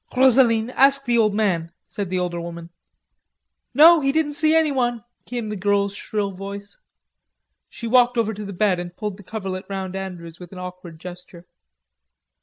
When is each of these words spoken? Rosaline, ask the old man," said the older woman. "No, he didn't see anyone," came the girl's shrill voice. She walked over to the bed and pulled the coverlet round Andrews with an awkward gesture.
Rosaline, 0.17 0.71
ask 0.71 1.05
the 1.05 1.19
old 1.19 1.35
man," 1.35 1.71
said 1.87 2.09
the 2.09 2.17
older 2.17 2.41
woman. 2.41 2.71
"No, 3.75 3.99
he 4.01 4.11
didn't 4.11 4.33
see 4.33 4.55
anyone," 4.55 5.03
came 5.27 5.49
the 5.49 5.55
girl's 5.55 5.93
shrill 5.95 6.31
voice. 6.31 6.79
She 7.69 7.85
walked 7.85 8.17
over 8.17 8.33
to 8.33 8.43
the 8.43 8.51
bed 8.51 8.79
and 8.79 8.97
pulled 8.97 9.17
the 9.17 9.23
coverlet 9.23 9.67
round 9.69 9.95
Andrews 9.95 10.39
with 10.39 10.51
an 10.53 10.57
awkward 10.57 10.99
gesture. 10.99 11.45